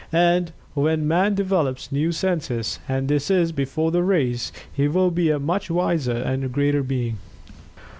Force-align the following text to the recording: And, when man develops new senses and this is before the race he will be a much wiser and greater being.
And, 0.13 0.51
when 0.73 1.07
man 1.07 1.35
develops 1.35 1.91
new 1.91 2.11
senses 2.11 2.79
and 2.89 3.07
this 3.07 3.29
is 3.29 3.51
before 3.51 3.91
the 3.91 4.01
race 4.01 4.51
he 4.73 4.87
will 4.87 5.11
be 5.11 5.29
a 5.29 5.37
much 5.37 5.69
wiser 5.69 6.13
and 6.15 6.51
greater 6.51 6.81
being. 6.81 7.17